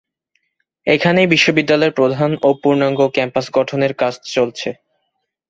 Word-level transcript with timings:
এখানেই 0.87 1.27
বিশ্ববিদ্যালয়ের 1.27 1.97
প্রধান 1.99 2.31
ও 2.41 2.59
পূর্ণাঙ্গ 2.61 2.99
ক্যাম্পাস 3.15 3.45
গঠনের 3.57 3.93
কাজ 4.01 4.13
চলছে। 4.35 4.69